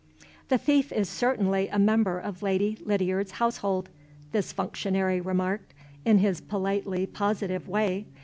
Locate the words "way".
7.67-8.07